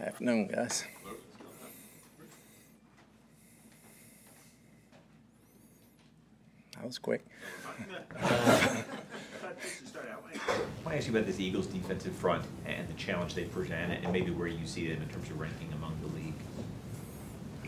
Afternoon, 0.00 0.46
guys. 0.46 0.84
That 6.76 6.86
was 6.86 6.98
quick. 6.98 7.26
I 8.18 8.84
want 10.84 10.92
to 10.92 10.96
ask 10.96 11.06
you 11.06 11.12
about 11.12 11.26
this 11.26 11.38
Eagles 11.38 11.66
defensive 11.66 12.14
front 12.14 12.46
and 12.64 12.88
the 12.88 12.94
challenge 12.94 13.34
they 13.34 13.44
present 13.44 13.92
and 13.92 14.10
maybe 14.10 14.30
where 14.30 14.48
you 14.48 14.66
see 14.66 14.88
them 14.88 15.02
in 15.02 15.08
terms 15.10 15.28
of 15.28 15.38
ranking 15.38 15.70
among 15.74 15.98
the 16.00 16.06
league. 16.16 16.32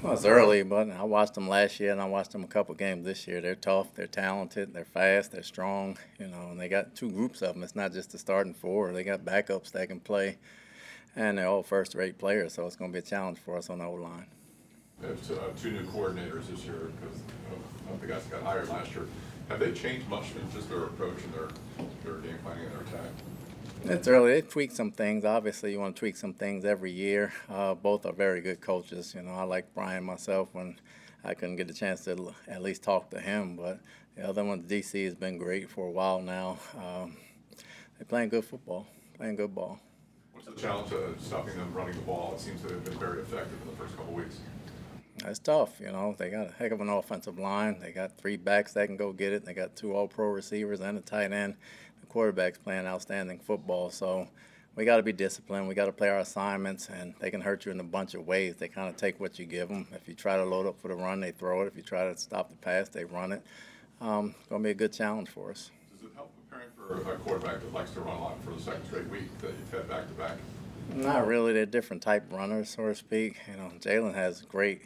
Well, 0.02 0.14
it's 0.14 0.24
early, 0.24 0.62
but 0.62 0.90
I 0.90 1.02
watched 1.04 1.34
them 1.34 1.48
last 1.48 1.78
year 1.78 1.92
and 1.92 2.00
I 2.00 2.06
watched 2.06 2.32
them 2.32 2.42
a 2.42 2.48
couple 2.48 2.74
games 2.74 3.04
this 3.04 3.28
year. 3.28 3.42
They're 3.42 3.54
tough, 3.54 3.94
they're 3.94 4.06
talented, 4.06 4.72
they're 4.72 4.86
fast, 4.86 5.32
they're 5.32 5.42
strong, 5.42 5.98
you 6.18 6.28
know, 6.28 6.48
and 6.50 6.58
they 6.58 6.68
got 6.68 6.94
two 6.94 7.10
groups 7.10 7.42
of 7.42 7.54
them. 7.54 7.62
It's 7.62 7.76
not 7.76 7.92
just 7.92 8.10
the 8.12 8.18
starting 8.18 8.54
four. 8.54 8.90
They 8.92 9.04
got 9.04 9.20
backups 9.20 9.70
that 9.72 9.88
can 9.88 10.00
play, 10.00 10.38
and 11.16 11.39
they're 11.39 11.46
all 11.46 11.62
first-rate 11.62 12.19
players, 12.19 12.55
so 12.55 12.66
it's 12.66 12.77
going 12.77 12.92
to 12.92 12.95
be 12.95 12.98
a 13.01 13.09
challenge 13.09 13.38
for 13.38 13.56
us 13.56 13.70
on 13.70 13.79
the 13.79 13.84
O-line. 13.84 14.27
They 15.01 15.09
have 15.09 15.27
two, 15.27 15.34
uh, 15.34 15.48
two 15.60 15.73
new 15.73 15.84
coordinators 15.87 16.47
this 16.48 16.65
year 16.65 16.91
because 17.01 17.19
of 17.91 18.01
the 18.01 18.06
guys 18.06 18.24
that 18.24 18.30
got 18.30 18.43
hired 18.43 18.69
last 18.69 18.93
year. 18.95 19.07
Have 19.48 19.59
they 19.59 19.73
changed 19.73 20.09
much 20.09 20.27
in 20.41 20.51
just 20.52 20.69
their 20.69 20.84
approach 20.84 21.19
and 21.24 21.34
their, 21.34 21.48
their 22.05 22.20
game 22.23 22.38
planning 22.43 22.65
and 22.66 22.73
their 22.74 22.83
attack? 22.83 23.10
It's 23.84 24.07
early. 24.07 24.34
They 24.34 24.43
tweak 24.43 24.70
some 24.70 24.93
things. 24.93 25.24
Obviously, 25.24 25.73
you 25.73 25.80
want 25.80 25.96
to 25.96 25.98
tweak 25.98 26.16
some 26.16 26.33
things 26.33 26.65
every 26.65 26.93
year. 26.93 27.32
Uh, 27.51 27.74
both 27.74 28.07
are 28.07 28.12
very 28.12 28.41
good 28.41 28.60
coaches. 28.60 29.12
You 29.16 29.23
know, 29.23 29.32
I 29.32 29.43
like 29.43 29.74
Brian 29.74 30.05
myself 30.05 30.51
when 30.52 30.79
I 31.24 31.34
couldn't 31.34 31.57
get 31.57 31.69
a 31.69 31.74
chance 31.74 32.05
to 32.05 32.12
l- 32.12 32.34
at 32.46 32.62
least 32.62 32.84
talk 32.84 33.10
to 33.10 33.19
him. 33.19 33.57
But 33.57 33.80
the 34.16 34.29
other 34.29 34.45
one, 34.45 34.62
DC, 34.62 35.05
has 35.05 35.16
been 35.16 35.37
great 35.37 35.69
for 35.69 35.88
a 35.88 35.91
while 35.91 36.21
now. 36.21 36.59
Um, 36.79 37.16
they're 37.98 38.07
playing 38.07 38.29
good 38.29 38.45
football, 38.45 38.87
playing 39.16 39.34
good 39.34 39.52
ball. 39.52 39.80
What's 40.45 40.60
the 40.60 40.66
challenge 40.66 40.92
of 40.92 41.20
stopping 41.20 41.56
them 41.56 41.73
running 41.73 41.95
the 41.95 42.01
ball? 42.02 42.32
It 42.34 42.41
seems 42.41 42.62
to 42.62 42.69
have 42.69 42.84
been 42.84 42.98
very 42.98 43.23
effective 43.23 43.60
in 43.62 43.70
the 43.70 43.77
first 43.77 43.96
couple 43.96 44.12
weeks. 44.12 44.38
It's 45.24 45.38
tough, 45.38 45.79
you 45.79 45.93
know. 45.93 46.16
They 46.18 46.30
got 46.30 46.48
a 46.48 46.52
heck 46.52 46.73
of 46.73 46.80
an 46.80 46.88
offensive 46.88 47.38
line. 47.38 47.79
They 47.79 47.93
got 47.93 48.18
three 48.18 48.37
backs 48.37 48.73
that 48.73 48.87
can 48.87 48.96
go 48.96 49.13
get 49.13 49.32
it. 49.32 49.45
They 49.45 49.54
got 49.54 49.76
two 49.76 49.95
All-Pro 49.95 50.30
receivers 50.30 50.80
and 50.80 50.98
a 50.98 51.01
tight 51.01 51.32
end. 51.32 51.54
The 52.01 52.07
quarterback's 52.07 52.59
playing 52.59 52.87
outstanding 52.87 53.38
football. 53.38 53.90
So 53.90 54.26
we 54.74 54.85
got 54.85 54.96
to 54.96 55.04
be 55.04 55.13
disciplined. 55.13 55.68
We 55.68 55.76
got 55.76 55.87
to 55.87 55.93
play 55.93 56.09
our 56.09 56.18
assignments, 56.18 56.88
and 56.88 57.15
they 57.20 57.30
can 57.30 57.40
hurt 57.40 57.65
you 57.65 57.70
in 57.70 57.79
a 57.79 57.85
bunch 57.85 58.15
of 58.15 58.26
ways. 58.26 58.57
They 58.57 58.66
kind 58.66 58.88
of 58.88 58.96
take 58.96 59.20
what 59.20 59.38
you 59.38 59.45
give 59.45 59.68
them. 59.68 59.87
If 59.93 60.09
you 60.09 60.15
try 60.15 60.37
to 60.37 60.45
load 60.45 60.66
up 60.66 60.80
for 60.80 60.88
the 60.88 60.96
run, 60.96 61.20
they 61.20 61.30
throw 61.30 61.63
it. 61.63 61.68
If 61.68 61.76
you 61.76 61.82
try 61.82 62.10
to 62.10 62.18
stop 62.18 62.51
the 62.51 62.57
pass, 62.57 62.88
they 62.88 63.04
run 63.04 63.30
it. 63.30 63.45
Um, 64.00 64.34
it's 64.41 64.48
going 64.48 64.62
to 64.62 64.66
be 64.66 64.72
a 64.72 64.75
good 64.75 64.93
challenge 64.93 65.28
for 65.28 65.50
us. 65.53 65.70
Does 65.94 66.10
it 66.10 66.15
help 66.16 66.32
preparing 66.53 67.04
for 67.04 67.12
a 67.12 67.16
quarterback 67.19 67.60
that 67.60 67.72
likes 67.72 67.91
to 67.92 68.00
run 68.00 68.16
a 68.16 68.20
lot 68.20 68.42
for 68.44 68.50
the 68.50 68.60
second 68.60 68.84
straight 68.86 69.08
week 69.08 69.38
that 69.41 69.50
you've 69.58 69.70
had 69.70 69.88
back 69.88 70.06
to 70.06 70.14
back? 70.14 70.36
Not 70.94 71.26
really. 71.26 71.53
They're 71.53 71.66
different 71.66 72.03
type 72.03 72.25
runners, 72.31 72.70
so 72.70 72.86
to 72.86 72.94
speak. 72.94 73.36
You 73.50 73.56
know, 73.56 73.70
Jalen 73.81 74.14
has 74.14 74.42
great 74.42 74.82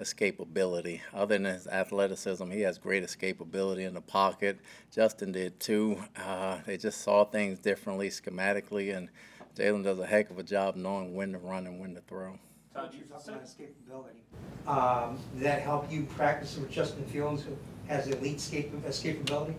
escapability. 0.00 1.00
Other 1.12 1.36
than 1.38 1.44
his 1.46 1.66
athleticism, 1.66 2.50
he 2.50 2.60
has 2.60 2.78
great 2.78 3.02
escapability 3.04 3.86
in 3.86 3.94
the 3.94 4.00
pocket. 4.00 4.58
Justin 4.94 5.32
did 5.32 5.58
too. 5.58 5.98
Uh, 6.16 6.58
they 6.66 6.76
just 6.76 7.00
saw 7.00 7.24
things 7.24 7.58
differently 7.58 8.08
schematically, 8.08 8.96
and 8.96 9.08
Jalen 9.56 9.82
does 9.82 9.98
a 9.98 10.06
heck 10.06 10.30
of 10.30 10.38
a 10.38 10.42
job 10.44 10.76
knowing 10.76 11.14
when 11.14 11.32
to 11.32 11.38
run 11.38 11.66
and 11.66 11.80
when 11.80 11.94
to 11.94 12.00
throw. 12.02 12.38
Todd, 12.74 12.94
you 12.94 13.00
talked 13.10 13.28
about 13.28 13.44
escapability. 13.44 14.68
Um, 14.70 15.18
Did 15.34 15.42
that 15.44 15.62
help 15.62 15.90
you 15.90 16.04
practice 16.04 16.56
with 16.56 16.70
Justin 16.70 17.04
Fields, 17.06 17.42
who 17.42 17.56
has 17.88 18.06
elite 18.06 18.36
escape- 18.36 18.70
escapability? 18.86 19.54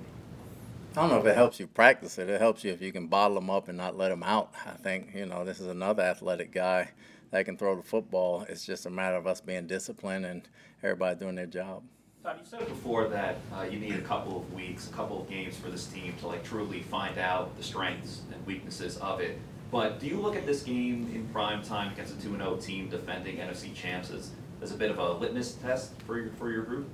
I 0.95 1.01
don't 1.01 1.11
know 1.11 1.19
if 1.19 1.25
it 1.25 1.35
helps 1.35 1.59
you 1.59 1.67
practice 1.67 2.17
it. 2.17 2.29
It 2.29 2.41
helps 2.41 2.63
you 2.63 2.71
if 2.71 2.81
you 2.81 2.91
can 2.91 3.07
bottle 3.07 3.35
them 3.35 3.49
up 3.49 3.67
and 3.67 3.77
not 3.77 3.95
let 3.95 4.09
them 4.09 4.23
out. 4.23 4.51
I 4.65 4.71
think, 4.71 5.11
you 5.13 5.25
know, 5.27 5.45
this 5.45 5.59
is 5.59 5.67
another 5.67 6.01
athletic 6.01 6.51
guy 6.51 6.89
that 7.29 7.45
can 7.45 7.57
throw 7.57 7.75
the 7.75 7.83
football. 7.83 8.45
It's 8.49 8.65
just 8.65 8.87
a 8.87 8.89
matter 8.89 9.15
of 9.15 9.27
us 9.27 9.39
being 9.39 9.67
disciplined 9.67 10.25
and 10.25 10.47
everybody 10.81 11.19
doing 11.19 11.35
their 11.35 11.45
job. 11.45 11.83
Todd, 12.23 12.37
you 12.39 12.45
said 12.45 12.67
before 12.67 13.07
that 13.07 13.37
uh, 13.53 13.61
you 13.61 13.79
need 13.79 13.95
a 13.95 14.01
couple 14.01 14.37
of 14.37 14.51
weeks, 14.51 14.89
a 14.89 14.93
couple 14.93 15.21
of 15.21 15.29
games 15.29 15.55
for 15.55 15.69
this 15.69 15.85
team 15.85 16.15
to 16.19 16.27
like 16.27 16.43
truly 16.43 16.81
find 16.81 17.17
out 17.19 17.55
the 17.55 17.63
strengths 17.63 18.23
and 18.33 18.45
weaknesses 18.45 18.97
of 18.97 19.21
it. 19.21 19.37
But 19.71 19.99
do 19.99 20.07
you 20.07 20.19
look 20.19 20.35
at 20.35 20.47
this 20.47 20.63
game 20.63 21.11
in 21.13 21.29
prime 21.31 21.61
time 21.61 21.93
against 21.93 22.13
a 22.13 22.27
2-0 22.27 22.65
team 22.65 22.89
defending 22.89 23.37
NFC 23.37 23.73
champs 23.75 24.09
as, 24.09 24.31
as 24.61 24.71
a 24.71 24.75
bit 24.75 24.89
of 24.89 24.97
a 24.97 25.13
litmus 25.13 25.53
test 25.53 25.91
for 26.07 26.19
your, 26.19 26.31
for 26.31 26.51
your 26.51 26.63
group? 26.63 26.89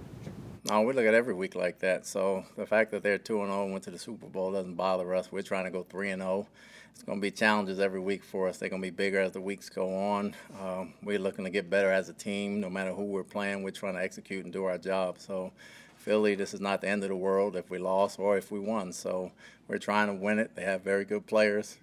No, 0.67 0.81
we 0.81 0.93
look 0.93 1.05
at 1.05 1.13
every 1.13 1.35
week 1.35 1.53
like 1.53 1.77
that. 1.79 2.07
So 2.07 2.43
the 2.57 2.65
fact 2.65 2.89
that 2.89 3.03
they're 3.03 3.19
two 3.19 3.41
and 3.41 3.51
zero 3.51 3.63
and 3.65 3.71
went 3.71 3.83
to 3.83 3.91
the 3.91 3.99
Super 3.99 4.25
Bowl 4.25 4.51
doesn't 4.51 4.73
bother 4.73 5.13
us. 5.13 5.31
We're 5.31 5.43
trying 5.43 5.65
to 5.65 5.69
go 5.69 5.83
three 5.83 6.09
and 6.09 6.23
zero. 6.23 6.47
It's 6.91 7.03
going 7.03 7.19
to 7.19 7.21
be 7.21 7.29
challenges 7.29 7.79
every 7.79 7.99
week 7.99 8.23
for 8.23 8.47
us. 8.47 8.57
They're 8.57 8.69
going 8.69 8.81
to 8.81 8.87
be 8.87 8.89
bigger 8.89 9.19
as 9.19 9.33
the 9.33 9.41
weeks 9.41 9.69
go 9.69 9.95
on. 9.95 10.35
Um, 10.59 10.95
we're 11.03 11.19
looking 11.19 11.45
to 11.45 11.51
get 11.51 11.69
better 11.69 11.91
as 11.91 12.09
a 12.09 12.13
team. 12.13 12.59
No 12.59 12.71
matter 12.71 12.93
who 12.93 13.03
we're 13.03 13.23
playing, 13.23 13.61
we're 13.61 13.69
trying 13.69 13.93
to 13.93 14.01
execute 14.01 14.43
and 14.43 14.51
do 14.51 14.63
our 14.63 14.79
job. 14.79 15.19
So 15.19 15.51
Philly, 15.97 16.33
this 16.33 16.55
is 16.55 16.61
not 16.61 16.81
the 16.81 16.87
end 16.87 17.03
of 17.03 17.09
the 17.09 17.15
world 17.15 17.55
if 17.55 17.69
we 17.69 17.77
lost 17.77 18.17
or 18.17 18.35
if 18.35 18.51
we 18.51 18.59
won. 18.59 18.91
So 18.91 19.33
we're 19.67 19.77
trying 19.77 20.07
to 20.07 20.15
win 20.15 20.39
it. 20.39 20.55
They 20.55 20.63
have 20.63 20.81
very 20.81 21.05
good 21.05 21.27
players. 21.27 21.77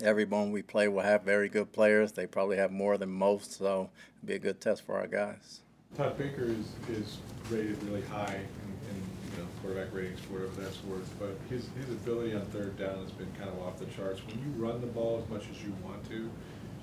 Everyone 0.00 0.52
we 0.52 0.62
play 0.62 0.86
will 0.86 1.02
have 1.02 1.24
very 1.24 1.48
good 1.48 1.72
players. 1.72 2.12
They 2.12 2.28
probably 2.28 2.58
have 2.58 2.70
more 2.70 2.96
than 2.96 3.10
most, 3.10 3.54
so 3.54 3.90
it'll 4.18 4.26
be 4.26 4.34
a 4.34 4.38
good 4.38 4.60
test 4.60 4.82
for 4.86 4.96
our 4.98 5.08
guys. 5.08 5.63
Todd 5.96 6.18
Baker 6.18 6.44
is, 6.44 6.96
is 6.96 7.18
rated 7.48 7.80
really 7.84 8.02
high 8.02 8.34
in, 8.34 8.90
in, 8.90 9.02
you 9.30 9.38
know, 9.38 9.48
quarterback 9.62 9.94
ratings, 9.94 10.18
whatever 10.28 10.60
that's 10.60 10.82
worth, 10.84 11.08
but 11.20 11.38
his, 11.48 11.68
his 11.78 11.88
ability 11.88 12.34
on 12.34 12.44
third 12.46 12.76
down 12.76 12.98
has 12.98 13.12
been 13.12 13.30
kind 13.38 13.48
of 13.48 13.60
off 13.60 13.78
the 13.78 13.86
charts. 13.86 14.20
When 14.26 14.38
you 14.38 14.50
run 14.64 14.80
the 14.80 14.88
ball 14.88 15.22
as 15.22 15.30
much 15.30 15.48
as 15.50 15.62
you 15.62 15.72
want 15.84 16.08
to, 16.10 16.28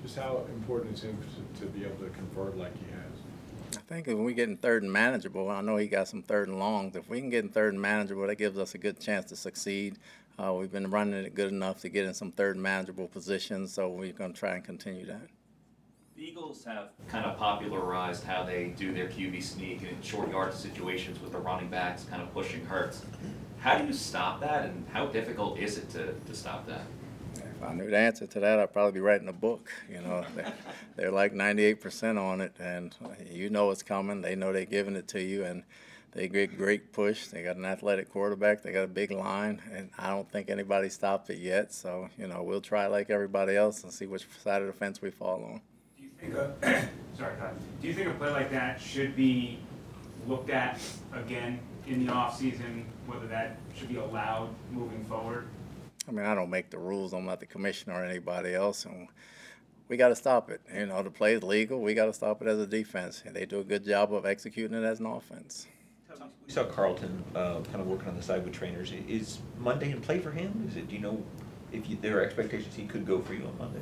just 0.02 0.16
how 0.16 0.46
important 0.48 0.96
is 0.96 1.02
him 1.02 1.18
to, 1.56 1.60
to 1.60 1.66
be 1.66 1.84
able 1.84 1.96
to 1.96 2.10
convert 2.10 2.56
like 2.56 2.72
he 2.78 2.86
has? 2.90 3.76
I 3.76 3.80
think 3.94 4.08
if 4.08 4.16
we 4.16 4.32
get 4.32 4.48
in 4.48 4.56
third 4.56 4.82
and 4.82 4.90
manageable, 4.90 5.50
I 5.50 5.60
know 5.60 5.76
he 5.76 5.88
got 5.88 6.08
some 6.08 6.22
third 6.22 6.48
and 6.48 6.58
longs. 6.58 6.96
If 6.96 7.10
we 7.10 7.20
can 7.20 7.28
get 7.28 7.44
in 7.44 7.50
third 7.50 7.74
and 7.74 7.82
manageable, 7.82 8.26
that 8.26 8.36
gives 8.36 8.58
us 8.58 8.74
a 8.74 8.78
good 8.78 8.98
chance 8.98 9.26
to 9.26 9.36
succeed. 9.36 9.98
Uh, 10.38 10.54
we've 10.54 10.72
been 10.72 10.90
running 10.90 11.22
it 11.22 11.34
good 11.34 11.52
enough 11.52 11.82
to 11.82 11.90
get 11.90 12.06
in 12.06 12.14
some 12.14 12.32
third 12.32 12.56
and 12.56 12.62
manageable 12.62 13.08
positions, 13.08 13.74
so 13.74 13.90
we're 13.90 14.12
going 14.12 14.32
to 14.32 14.38
try 14.38 14.54
and 14.54 14.64
continue 14.64 15.04
that. 15.04 15.28
Eagles 16.22 16.62
have 16.64 16.90
kind 17.08 17.26
of 17.26 17.36
popularized 17.36 18.22
how 18.22 18.44
they 18.44 18.68
do 18.76 18.92
their 18.94 19.08
QB 19.08 19.42
sneak 19.42 19.82
in 19.82 20.00
short 20.02 20.30
yard 20.30 20.54
situations 20.54 21.20
with 21.20 21.32
the 21.32 21.38
running 21.38 21.68
backs 21.68 22.04
kind 22.04 22.22
of 22.22 22.32
pushing 22.32 22.64
Hurts. 22.64 23.02
How 23.58 23.76
do 23.76 23.86
you 23.86 23.92
stop 23.92 24.40
that, 24.40 24.66
and 24.66 24.86
how 24.92 25.06
difficult 25.06 25.58
is 25.58 25.78
it 25.78 25.90
to, 25.90 26.12
to 26.12 26.34
stop 26.34 26.66
that? 26.68 26.82
If 27.36 27.62
I 27.62 27.74
knew 27.74 27.90
the 27.90 27.98
answer 27.98 28.26
to 28.26 28.40
that, 28.40 28.60
I'd 28.60 28.72
probably 28.72 28.92
be 28.92 29.00
writing 29.00 29.28
a 29.28 29.32
book. 29.32 29.70
You 29.90 30.00
know, 30.00 30.24
They- 30.36 30.52
they're 30.96 31.10
like 31.10 31.32
98% 31.32 32.20
on 32.20 32.40
it, 32.40 32.54
and 32.60 32.94
you 33.28 33.50
know 33.50 33.70
it's 33.72 33.82
coming. 33.82 34.20
They 34.20 34.36
know 34.36 34.52
they're 34.52 34.64
giving 34.64 34.94
it 34.94 35.08
to 35.08 35.20
you, 35.22 35.44
and 35.44 35.64
they 36.12 36.28
get 36.28 36.56
great 36.56 36.92
push. 36.92 37.26
They 37.26 37.42
got 37.42 37.56
an 37.56 37.64
athletic 37.64 38.10
quarterback. 38.10 38.62
They 38.62 38.70
got 38.70 38.84
a 38.84 38.88
big 38.88 39.10
line, 39.10 39.60
and 39.72 39.90
I 39.98 40.10
don't 40.10 40.30
think 40.30 40.50
anybody 40.50 40.88
stopped 40.88 41.30
it 41.30 41.38
yet. 41.38 41.72
So, 41.72 42.10
you 42.16 42.28
know, 42.28 42.42
we'll 42.44 42.60
try 42.60 42.86
like 42.86 43.10
everybody 43.10 43.56
else 43.56 43.82
and 43.82 43.92
see 43.92 44.06
which 44.06 44.26
side 44.44 44.60
of 44.60 44.68
the 44.68 44.72
fence 44.72 45.00
we 45.02 45.10
fall 45.10 45.42
on. 45.44 45.60
Do 46.22 46.28
you 46.28 46.34
think 46.34 46.48
a, 46.62 46.88
sorry, 47.16 47.36
Todd, 47.36 47.56
do 47.80 47.88
you 47.88 47.94
think 47.94 48.08
a 48.08 48.12
play 48.12 48.30
like 48.30 48.50
that 48.52 48.80
should 48.80 49.16
be 49.16 49.58
looked 50.28 50.50
at 50.50 50.80
again 51.12 51.58
in 51.88 52.06
the 52.06 52.12
offseason, 52.12 52.84
whether 53.06 53.26
that 53.26 53.56
should 53.76 53.88
be 53.88 53.96
allowed 53.96 54.50
moving 54.70 55.04
forward? 55.06 55.48
I 56.08 56.12
mean, 56.12 56.24
I 56.24 56.34
don't 56.34 56.50
make 56.50 56.70
the 56.70 56.78
rules. 56.78 57.12
I'm 57.12 57.26
not 57.26 57.40
the 57.40 57.46
commissioner 57.46 57.96
or 57.96 58.04
anybody 58.04 58.54
else, 58.54 58.84
and 58.84 59.08
we 59.88 59.96
got 59.96 60.08
to 60.08 60.16
stop 60.16 60.48
it. 60.48 60.60
You 60.72 60.86
know, 60.86 61.02
the 61.02 61.10
play 61.10 61.34
is 61.34 61.42
legal. 61.42 61.80
We 61.80 61.94
got 61.94 62.06
to 62.06 62.12
stop 62.12 62.40
it 62.40 62.48
as 62.48 62.58
a 62.58 62.66
defense. 62.66 63.22
And 63.26 63.34
they 63.34 63.44
do 63.44 63.58
a 63.60 63.64
good 63.64 63.84
job 63.84 64.14
of 64.14 64.24
executing 64.24 64.80
it 64.80 64.84
as 64.84 65.00
an 65.00 65.06
offense. 65.06 65.66
We 66.46 66.52
saw 66.52 66.64
Carlton 66.64 67.24
uh, 67.34 67.60
kind 67.60 67.80
of 67.80 67.86
working 67.86 68.08
on 68.08 68.16
the 68.16 68.22
side 68.22 68.44
with 68.44 68.52
trainers. 68.52 68.92
Is 69.08 69.38
Monday 69.58 69.90
in 69.90 70.00
play 70.00 70.18
for 70.18 70.30
him? 70.30 70.66
Is 70.68 70.76
it, 70.76 70.88
do 70.88 70.94
you 70.94 71.00
know 71.00 71.22
if 71.72 71.88
you, 71.88 71.96
there 72.00 72.18
are 72.18 72.22
expectations 72.22 72.74
he 72.74 72.84
could 72.84 73.06
go 73.06 73.20
for 73.20 73.34
you 73.34 73.44
on 73.44 73.58
Monday? 73.58 73.80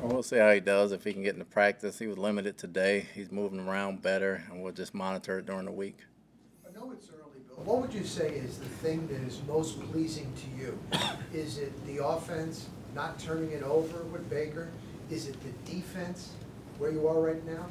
Well, 0.00 0.22
see 0.22 0.36
how 0.36 0.52
he 0.52 0.60
does 0.60 0.92
if 0.92 1.04
he 1.04 1.12
can 1.12 1.22
get 1.22 1.34
into 1.34 1.46
practice. 1.46 1.98
He 1.98 2.06
was 2.06 2.18
limited 2.18 2.58
today. 2.58 3.06
He's 3.14 3.32
moving 3.32 3.60
around 3.60 4.02
better, 4.02 4.44
and 4.50 4.62
we'll 4.62 4.72
just 4.72 4.94
monitor 4.94 5.38
it 5.38 5.46
during 5.46 5.64
the 5.64 5.72
week. 5.72 5.98
I 6.66 6.78
know 6.78 6.92
it's 6.92 7.08
early, 7.08 7.40
Bill. 7.48 7.64
What 7.64 7.80
would 7.80 7.94
you 7.94 8.04
say 8.04 8.28
is 8.28 8.58
the 8.58 8.66
thing 8.66 9.06
that 9.08 9.20
is 9.22 9.40
most 9.48 9.80
pleasing 9.90 10.32
to 10.34 10.62
you? 10.62 10.78
Is 11.32 11.58
it 11.58 11.72
the 11.86 12.04
offense 12.04 12.68
not 12.94 13.18
turning 13.18 13.52
it 13.52 13.62
over 13.62 14.02
with 14.04 14.28
Baker? 14.28 14.68
Is 15.10 15.28
it 15.28 15.36
the 15.42 15.72
defense 15.72 16.32
where 16.78 16.90
you 16.90 17.08
are 17.08 17.20
right 17.20 17.44
now? 17.46 17.66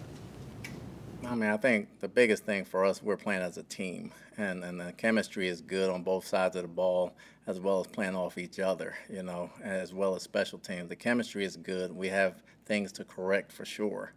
I 1.27 1.33
mean, 1.33 1.49
I 1.49 1.57
think 1.57 1.99
the 1.99 2.07
biggest 2.07 2.43
thing 2.45 2.65
for 2.65 2.85
us, 2.85 3.01
we're 3.01 3.17
playing 3.17 3.41
as 3.41 3.57
a 3.57 3.63
team, 3.63 4.11
and, 4.37 4.63
and 4.63 4.79
the 4.79 4.93
chemistry 4.93 5.47
is 5.47 5.59
good 5.59 5.89
on 5.89 6.03
both 6.03 6.25
sides 6.25 6.55
of 6.55 6.61
the 6.61 6.67
ball, 6.67 7.13
as 7.47 7.59
well 7.59 7.79
as 7.79 7.87
playing 7.87 8.15
off 8.15 8.37
each 8.37 8.59
other, 8.59 8.95
you 9.09 9.23
know, 9.23 9.49
as 9.63 9.93
well 9.93 10.15
as 10.15 10.21
special 10.21 10.59
teams. 10.59 10.87
The 10.87 10.95
chemistry 10.95 11.43
is 11.43 11.57
good. 11.57 11.91
We 11.91 12.09
have 12.09 12.43
things 12.65 12.91
to 12.93 13.03
correct 13.03 13.51
for 13.51 13.65
sure. 13.65 14.13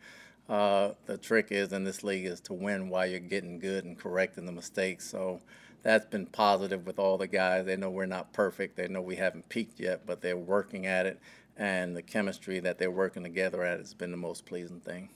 Uh, 0.49 0.93
the 1.07 1.19
trick 1.19 1.49
is 1.51 1.73
in 1.73 1.85
this 1.85 2.05
league 2.05 2.27
is 2.27 2.41
to 2.41 2.53
win 2.53 2.89
while 2.89 3.07
you're 3.07 3.21
getting 3.21 3.59
good 3.59 3.85
and 3.85 3.99
correcting 3.99 4.47
the 4.47 4.53
mistakes. 4.53 5.09
So 5.09 5.41
that's 5.83 6.07
been 6.07 6.27
positive 6.27 6.87
with 6.87 6.99
all 6.99 7.19
the 7.19 7.27
guys. 7.27 7.65
They 7.67 7.77
know 7.77 7.91
we're 7.91 8.07
not 8.07 8.33
perfect. 8.33 8.77
They 8.77 8.89
know 8.89 9.01
we 9.01 9.17
haven't 9.17 9.49
peaked 9.49 9.81
yet, 9.81 10.07
but 10.07 10.21
they're 10.21 10.37
working 10.37 10.87
at 10.87 11.07
it. 11.07 11.21
and 11.57 11.97
the 11.97 12.03
chemistry 12.03 12.61
that 12.61 12.79
they're 12.79 12.91
working 12.91 13.25
together 13.25 13.65
at 13.65 13.79
has 13.79 13.93
been 13.93 14.13
the 14.13 14.17
most 14.17 14.47
pleasing 14.47 14.81
thing. 14.81 15.09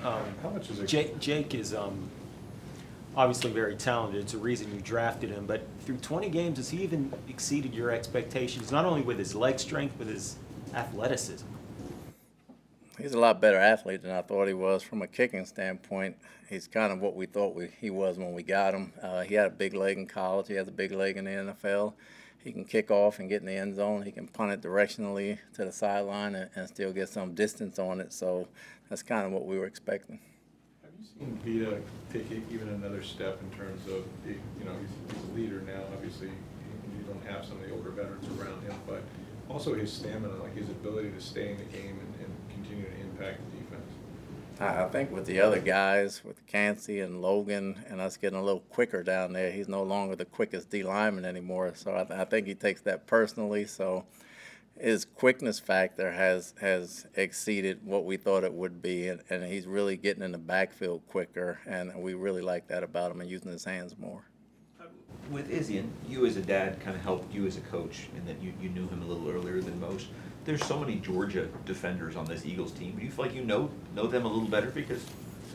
How 0.00 0.50
much 0.52 0.70
is 0.70 0.80
it? 0.80 0.86
Jake, 0.86 1.18
Jake 1.18 1.54
is 1.54 1.74
um, 1.74 2.10
obviously 3.16 3.50
very 3.50 3.76
talented. 3.76 4.20
It's 4.20 4.34
a 4.34 4.38
reason 4.38 4.74
you 4.74 4.80
drafted 4.80 5.30
him. 5.30 5.46
But 5.46 5.62
through 5.80 5.98
20 5.98 6.28
games, 6.28 6.58
has 6.58 6.70
he 6.70 6.82
even 6.82 7.12
exceeded 7.28 7.74
your 7.74 7.90
expectations? 7.90 8.70
Not 8.70 8.84
only 8.84 9.02
with 9.02 9.18
his 9.18 9.34
leg 9.34 9.58
strength, 9.58 9.94
but 9.98 10.06
his 10.06 10.36
athleticism. 10.74 11.46
He's 12.98 13.12
a 13.12 13.18
lot 13.18 13.40
better 13.40 13.58
athlete 13.58 14.02
than 14.02 14.12
I 14.12 14.22
thought 14.22 14.46
he 14.46 14.54
was 14.54 14.82
from 14.82 15.02
a 15.02 15.08
kicking 15.08 15.44
standpoint. 15.46 16.16
He's 16.48 16.68
kind 16.68 16.92
of 16.92 17.00
what 17.00 17.16
we 17.16 17.26
thought 17.26 17.54
we, 17.54 17.68
he 17.80 17.90
was 17.90 18.18
when 18.18 18.34
we 18.34 18.42
got 18.42 18.74
him. 18.74 18.92
Uh, 19.02 19.22
he 19.22 19.34
had 19.34 19.46
a 19.46 19.50
big 19.50 19.74
leg 19.74 19.98
in 19.98 20.06
college. 20.06 20.46
He 20.46 20.54
has 20.54 20.68
a 20.68 20.72
big 20.72 20.92
leg 20.92 21.16
in 21.16 21.24
the 21.24 21.30
NFL. 21.30 21.94
He 22.44 22.52
can 22.52 22.66
kick 22.66 22.90
off 22.90 23.18
and 23.18 23.28
get 23.30 23.40
in 23.40 23.46
the 23.46 23.56
end 23.56 23.74
zone. 23.74 24.02
He 24.02 24.12
can 24.12 24.28
punt 24.28 24.52
it 24.52 24.60
directionally 24.60 25.38
to 25.54 25.64
the 25.64 25.72
sideline 25.72 26.34
and, 26.34 26.50
and 26.54 26.68
still 26.68 26.92
get 26.92 27.08
some 27.08 27.34
distance 27.34 27.78
on 27.78 28.00
it. 28.02 28.12
So 28.12 28.46
that's 28.90 29.02
kind 29.02 29.24
of 29.24 29.32
what 29.32 29.46
we 29.46 29.58
were 29.58 29.64
expecting. 29.64 30.20
Have 30.82 30.92
you 31.00 31.06
seen 31.18 31.38
Vita 31.42 31.80
take 32.12 32.30
even 32.52 32.68
another 32.68 33.02
step 33.02 33.40
in 33.40 33.58
terms 33.58 33.86
of, 33.86 34.04
you 34.28 34.64
know, 34.66 34.76
he's, 34.78 35.16
he's 35.16 35.30
a 35.30 35.32
leader 35.34 35.62
now, 35.62 35.84
obviously, 35.94 36.28
you 36.28 37.04
don't 37.08 37.24
have 37.26 37.46
some 37.46 37.56
of 37.56 37.66
the 37.66 37.72
older 37.72 37.90
veterans 37.90 38.28
around 38.38 38.62
him, 38.62 38.74
but 38.86 39.02
also 39.48 39.74
his 39.74 39.90
stamina, 39.90 40.34
like 40.42 40.54
his 40.54 40.68
ability 40.68 41.10
to 41.12 41.20
stay 41.22 41.52
in 41.52 41.56
the 41.56 41.64
game 41.64 41.98
and, 41.98 42.26
and 42.26 42.34
continue 42.52 42.84
to 42.84 43.00
impact. 43.00 43.40
I 44.60 44.84
think 44.84 45.10
with 45.10 45.26
the 45.26 45.40
other 45.40 45.60
guys, 45.60 46.22
with 46.24 46.46
Kancey 46.46 47.00
and 47.00 47.20
Logan, 47.20 47.84
and 47.88 48.00
us 48.00 48.16
getting 48.16 48.38
a 48.38 48.42
little 48.42 48.60
quicker 48.60 49.02
down 49.02 49.32
there, 49.32 49.50
he's 49.50 49.68
no 49.68 49.82
longer 49.82 50.14
the 50.14 50.24
quickest 50.24 50.70
D 50.70 50.82
lineman 50.82 51.24
anymore. 51.24 51.72
So 51.74 51.94
I, 51.94 52.04
th- 52.04 52.18
I 52.18 52.24
think 52.24 52.46
he 52.46 52.54
takes 52.54 52.80
that 52.82 53.06
personally. 53.06 53.66
So 53.66 54.04
his 54.78 55.04
quickness 55.04 55.58
factor 55.58 56.12
has 56.12 56.54
has 56.60 57.06
exceeded 57.14 57.84
what 57.84 58.04
we 58.04 58.16
thought 58.16 58.44
it 58.44 58.52
would 58.52 58.80
be, 58.82 59.08
and, 59.08 59.22
and 59.30 59.44
he's 59.44 59.66
really 59.66 59.96
getting 59.96 60.22
in 60.22 60.32
the 60.32 60.38
backfield 60.38 61.02
quicker, 61.08 61.60
and 61.66 61.94
we 61.96 62.14
really 62.14 62.42
like 62.42 62.68
that 62.68 62.82
about 62.82 63.10
him 63.10 63.20
and 63.20 63.30
using 63.30 63.50
his 63.50 63.64
hands 63.64 63.96
more. 63.98 64.24
With 65.30 65.50
Izzy, 65.50 65.84
you 66.06 66.26
as 66.26 66.36
a 66.36 66.42
dad 66.42 66.80
kind 66.80 66.96
of 66.96 67.02
helped 67.02 67.32
you 67.32 67.46
as 67.46 67.56
a 67.56 67.60
coach 67.62 68.08
in 68.16 68.26
that 68.26 68.42
you, 68.42 68.52
you 68.60 68.68
knew 68.68 68.86
him 68.88 69.02
a 69.02 69.06
little 69.06 69.30
earlier 69.30 69.60
than 69.60 69.80
most. 69.80 70.08
There's 70.44 70.64
so 70.64 70.78
many 70.78 70.96
Georgia 70.96 71.48
defenders 71.64 72.16
on 72.16 72.26
this 72.26 72.44
Eagles 72.44 72.72
team. 72.72 72.96
Do 72.96 73.04
you 73.04 73.10
feel 73.10 73.24
like 73.24 73.34
you 73.34 73.44
know 73.44 73.70
know 73.94 74.06
them 74.06 74.26
a 74.26 74.28
little 74.28 74.48
better 74.48 74.70
because 74.70 75.02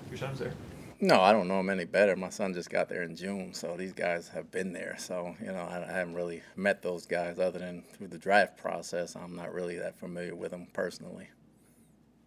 your 0.10 0.18
son's 0.18 0.40
there? 0.40 0.54
No, 1.00 1.22
I 1.22 1.32
don't 1.32 1.48
know 1.48 1.58
them 1.58 1.70
any 1.70 1.86
better. 1.86 2.16
My 2.16 2.30
son 2.30 2.54
just 2.54 2.70
got 2.70 2.90
there 2.90 3.04
in 3.04 3.16
June, 3.16 3.54
so 3.54 3.78
these 3.78 3.94
guys 3.94 4.28
have 4.30 4.52
been 4.52 4.74
there. 4.74 4.96
So, 4.98 5.36
you 5.40 5.52
know, 5.52 5.62
I, 5.62 5.88
I 5.88 5.94
haven't 5.94 6.16
really 6.16 6.42
met 6.56 6.82
those 6.82 7.06
guys 7.06 7.40
other 7.40 7.60
than 7.60 7.84
through 7.94 8.08
the 8.08 8.18
draft 8.18 8.58
process. 8.58 9.16
I'm 9.16 9.36
not 9.36 9.54
really 9.54 9.78
that 9.78 9.98
familiar 9.98 10.36
with 10.36 10.52
them 10.52 10.68
personally. 10.74 11.30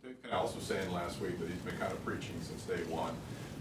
Dave 0.02 0.22
Canales 0.22 0.54
was 0.54 0.64
saying 0.64 0.90
last 0.92 1.20
week 1.20 1.38
that 1.40 1.48
he's 1.48 1.58
been 1.58 1.76
kind 1.76 1.92
of 1.92 2.02
preaching 2.04 2.36
since 2.40 2.62
day 2.62 2.82
one 2.88 3.14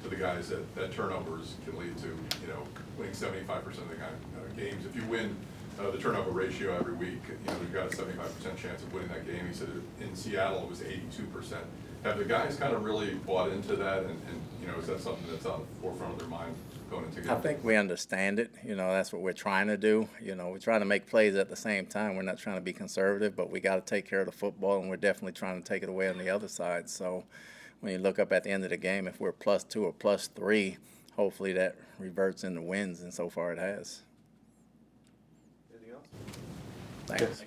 to 0.03 0.09
the 0.09 0.15
guys 0.15 0.47
that, 0.49 0.75
that 0.75 0.93
turnovers 0.93 1.55
can 1.65 1.77
lead 1.77 1.97
to, 1.97 2.07
you 2.07 2.47
know, 2.47 2.63
winning 2.97 3.13
seventy-five 3.13 3.65
percent 3.65 3.87
of 3.87 3.89
the 3.91 3.97
kind 3.97 4.13
of 4.13 4.51
uh, 4.51 4.53
games. 4.55 4.85
If 4.85 4.95
you 4.95 5.03
win 5.09 5.35
uh, 5.79 5.89
the 5.91 5.97
turnover 5.97 6.31
ratio 6.31 6.75
every 6.75 6.93
week, 6.93 7.21
you 7.27 7.47
know, 7.47 7.59
you've 7.61 7.73
got 7.73 7.91
a 7.91 7.95
seventy-five 7.95 8.35
percent 8.35 8.57
chance 8.57 8.81
of 8.83 8.93
winning 8.93 9.09
that 9.09 9.25
game. 9.25 9.47
He 9.47 9.53
said 9.53 9.69
in 9.99 10.15
Seattle 10.15 10.63
it 10.63 10.69
was 10.69 10.81
eighty-two 10.81 11.25
percent. 11.27 11.63
Have 12.03 12.17
the 12.17 12.25
guys 12.25 12.55
kind 12.55 12.73
of 12.73 12.83
really 12.83 13.13
bought 13.13 13.51
into 13.51 13.75
that 13.75 13.99
and, 13.99 14.09
and, 14.09 14.41
you 14.59 14.67
know, 14.67 14.75
is 14.79 14.87
that 14.87 14.99
something 14.99 15.23
that's 15.29 15.45
on 15.45 15.59
the 15.59 15.81
forefront 15.81 16.13
of 16.13 16.19
their 16.19 16.27
mind 16.29 16.55
going 16.89 17.05
into 17.05 17.17
games? 17.17 17.29
I 17.29 17.35
think 17.35 17.63
we 17.63 17.75
understand 17.75 18.39
it. 18.39 18.49
You 18.65 18.75
know, 18.75 18.91
that's 18.91 19.13
what 19.13 19.21
we're 19.21 19.33
trying 19.33 19.67
to 19.67 19.77
do. 19.77 20.09
You 20.19 20.33
know, 20.33 20.49
we're 20.49 20.57
trying 20.57 20.79
to 20.79 20.85
make 20.87 21.05
plays 21.05 21.35
at 21.35 21.47
the 21.47 21.55
same 21.55 21.85
time. 21.85 22.15
We're 22.15 22.23
not 22.23 22.39
trying 22.39 22.55
to 22.55 22.61
be 22.61 22.73
conservative, 22.73 23.35
but 23.35 23.51
we 23.51 23.59
got 23.59 23.75
to 23.75 23.81
take 23.87 24.09
care 24.09 24.21
of 24.21 24.25
the 24.25 24.31
football, 24.31 24.79
and 24.79 24.89
we're 24.89 24.95
definitely 24.97 25.33
trying 25.33 25.61
to 25.61 25.67
take 25.67 25.83
it 25.83 25.89
away 25.89 26.09
on 26.09 26.17
the 26.17 26.27
other 26.27 26.47
side. 26.47 26.89
So 26.89 27.23
when 27.81 27.91
you 27.91 27.99
look 27.99 28.17
up 28.17 28.31
at 28.31 28.45
the 28.45 28.49
end 28.49 28.63
of 28.63 28.71
the 28.71 28.77
game, 28.77 29.07
if 29.07 29.19
we're 29.19 29.31
plus 29.31 29.63
two 29.63 29.85
or 29.85 29.93
plus 29.93 30.25
three, 30.25 30.77
hopefully 31.15 31.53
that 31.53 31.75
reverts 31.99 32.43
into 32.43 32.61
wins, 32.61 33.01
and 33.01 33.13
so 33.13 33.29
far 33.29 33.53
it 33.53 33.59
has. 33.59 34.01
Thanks. 37.17 37.43